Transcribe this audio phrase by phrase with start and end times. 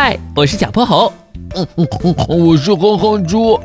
[0.00, 1.12] 嗨，我是小泼猴。
[1.56, 3.58] 嗯嗯嗯，我是哼哼猪。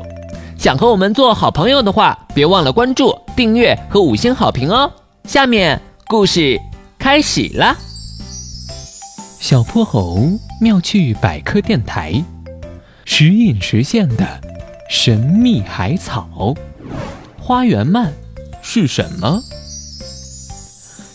[0.58, 4.90] 想和我们做好朋友的话，别忘了关注、订阅和五星好评哦。
[5.28, 6.58] 下面故事
[6.98, 7.76] 开始了。
[9.38, 10.28] 小泼猴
[10.60, 12.20] 妙趣百科电台，
[13.04, 14.26] 时隐时现的
[14.90, 16.52] 神秘海草——
[17.38, 18.08] 花园鳗
[18.60, 19.40] 是什么？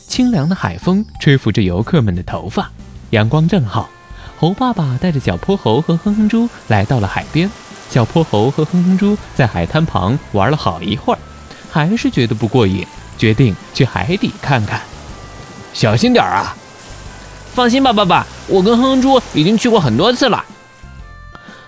[0.08, 2.72] 清凉的海风吹拂着游客们的头发，
[3.10, 3.90] 阳光正好。
[4.40, 7.52] 猴爸爸带着小泼猴和哼哼猪来到了海边。
[7.90, 11.20] 小泼猴和哼哼猪在海滩旁玩了好一会儿，
[11.70, 14.80] 还是觉得不过瘾，决定去海底看看。
[15.74, 16.56] 小心点啊！
[17.54, 20.46] 放心吧，爸爸，我跟哼哼猪已经去过很多次了。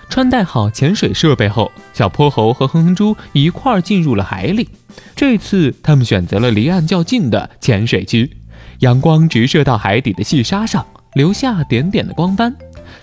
[0.08, 4.70] 穿戴好潜水设备后，小泼猴和哼哼猪一块儿进入了海里。
[5.14, 8.34] 这次他们选择了离岸较近的潜水区，
[8.78, 10.86] 阳光直射到海底的细沙上。
[11.14, 12.54] 留下点点的光斑，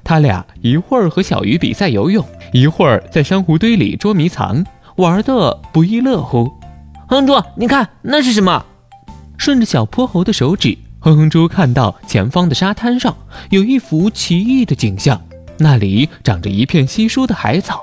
[0.04, 4.66] 他俩一会儿和小鱼比赛游泳，一会儿在珊瑚堆里捉迷藏，
[4.98, 6.46] 玩得不亦乐乎。
[7.08, 8.66] 哼哼猪，你看那是什么？
[9.38, 13.16] 顺着小泼猴的手指，哼哼猪看到前方的沙滩上
[13.50, 15.22] 有一幅奇异的景象，
[15.58, 17.82] 那里长着一片稀疏的海草，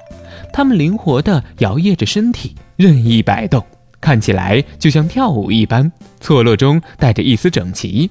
[0.53, 3.65] 它们灵活地摇曳着身体，任意摆动，
[4.01, 8.11] 看起来就像跳舞一般，错落中带着一丝整齐。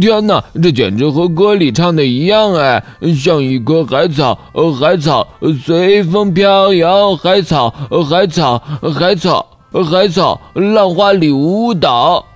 [0.00, 2.84] 天哪，这简直和歌里唱的一样哎！
[3.16, 4.38] 像一棵海草，
[4.78, 5.26] 海草
[5.64, 7.70] 随风飘摇，海草，
[8.06, 8.58] 海草，
[8.94, 12.26] 海草，海草，浪花里舞蹈。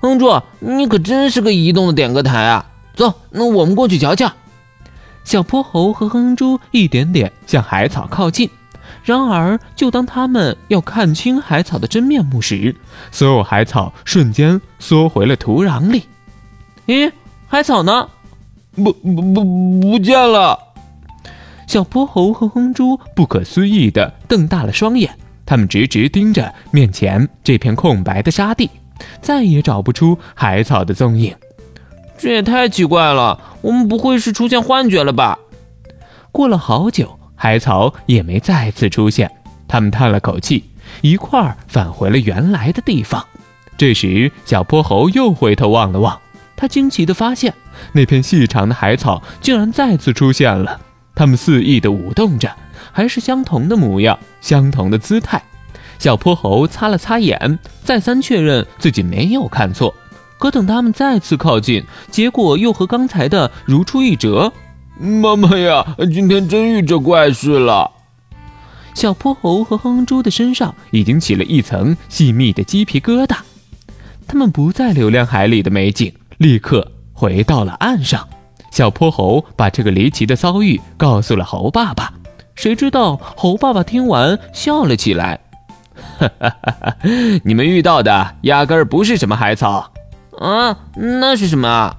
[0.00, 2.66] 哼猪，你可真是个移动的点歌台啊！
[2.94, 4.30] 走，那我们过去瞧瞧。
[5.24, 8.50] 小泼猴和哼猪一点点向海草靠近，
[9.02, 12.76] 然而就当他们要看清海草的真面目时，
[13.10, 16.02] 所有海草瞬间缩回了土壤里。
[16.86, 17.10] 咦，
[17.48, 18.08] 海草呢？
[18.76, 20.58] 不不不，不见了！
[21.66, 25.12] 小泼猴和哼猪不可思议地瞪大了双眼，
[25.44, 28.70] 他们直直盯着面前这片空白的沙地，
[29.20, 31.34] 再也找不出海草的踪影。
[32.16, 35.38] 这也太奇怪了，我们不会是出现幻觉了吧？
[36.30, 39.28] 过了好久，海草也没再次出现，
[39.66, 40.62] 他们叹了口气，
[41.00, 43.26] 一块儿返回了原来的地方。
[43.76, 46.18] 这时，小泼猴又回头望了望。
[46.56, 47.52] 他惊奇地发现，
[47.92, 50.80] 那片细长的海草竟然再次出现了。
[51.14, 52.50] 它们肆意地舞动着，
[52.92, 55.42] 还是相同的模样，相同的姿态。
[55.98, 59.94] 小泼猴擦了擦眼，再三确认自己没有看错。
[60.38, 64.52] 可等他们再次靠近，结果又和刚才的如出一辙。
[64.98, 67.90] 妈妈呀，今天真遇着怪事了！
[68.94, 73.36] 小泼猴和哼猪的身上已经起了一层细密的鸡皮疙瘩。
[74.26, 76.12] 他们不再留恋海里的美景。
[76.38, 78.28] 立刻回到了岸上，
[78.70, 82.12] 小泼猴把这个离奇的遭遇告诉了猴爸爸。
[82.54, 85.40] 谁知道猴爸爸听完笑了起来
[86.18, 86.96] ：“哈哈哈
[87.44, 89.90] 你们遇到的压根儿不是什么海草
[90.38, 91.96] 啊，那是什么？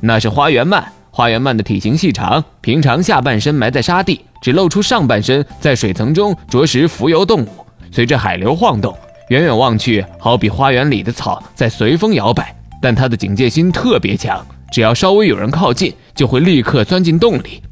[0.00, 0.82] 那是花园鳗。
[1.10, 7.48] 花园鳗的体型细长，平常下半身埋在沙地，只露出上半身，在水层中啄食浮游动物。
[7.90, 8.94] 随着海流晃动，
[9.30, 17.62] 远远望去，好比花园里的草在随风摇摆。”但他的警戒心特别强，只要稍微有人靠近，就会立刻钻进洞里。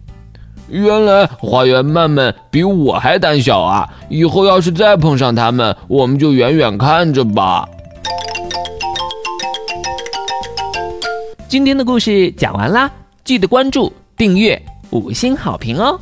[0.68, 3.88] 原来花园曼曼比我还胆小啊！
[4.08, 7.68] 以后要是再碰上他们，我们就远远看着吧。
[11.46, 12.90] 今天的故事讲完啦，
[13.22, 14.60] 记得关注、订阅、
[14.90, 16.00] 五星好评哦！